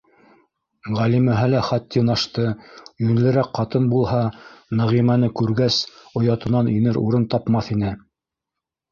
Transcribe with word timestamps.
Ғәлимәһе 0.99 1.43
лә 1.53 1.59
хаттин 1.65 2.07
ашты, 2.13 2.45
йүнлерәк 3.07 3.49
ҡатын 3.57 3.85
булһа, 3.91 4.21
Нәғимәне 4.79 5.29
күргәс 5.41 5.77
оятынан 6.21 6.71
инер 6.73 6.99
урын 7.03 7.29
тапмаҫ 7.35 7.71
ине. 7.77 7.93